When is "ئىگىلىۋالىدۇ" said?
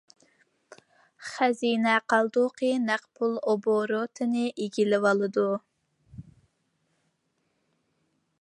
4.65-5.47